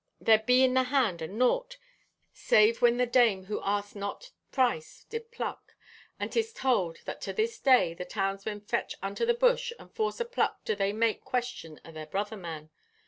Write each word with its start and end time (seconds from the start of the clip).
There 0.19 0.39
be 0.39 0.63
in 0.63 0.73
the 0.73 0.85
hand 0.85 1.21
a 1.21 1.27
naught—save 1.27 2.81
when 2.81 2.97
the 2.97 3.05
dame 3.05 3.43
who 3.45 3.61
asked 3.63 3.95
not 3.95 4.31
price 4.51 5.03
did 5.03 5.29
pluck. 5.31 5.75
And 6.19 6.31
'tis 6.31 6.53
told 6.53 6.97
that 7.05 7.21
to 7.21 7.33
this 7.33 7.59
day 7.59 7.93
the 7.93 8.03
townsmen 8.03 8.61
fetch 8.61 8.95
unto 9.03 9.27
the 9.27 9.35
bush 9.35 9.71
and 9.77 9.93
force 9.93 10.19
apluck 10.19 10.65
do 10.65 10.73
they 10.75 10.91
make 10.91 11.23
question 11.23 11.79
o' 11.85 11.91
their 11.91 12.07
brotherman. 12.07 12.71